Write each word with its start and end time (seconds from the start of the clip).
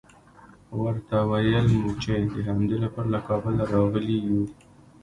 ورته 0.81 1.17
ویل 1.29 1.67
مو 1.81 1.91
چې 2.03 2.13
د 2.33 2.35
همدې 2.49 2.77
لپاره 2.83 3.07
له 3.15 3.19
کابله 3.27 3.63
راغلي 3.73 4.17
یوو. 4.25 4.43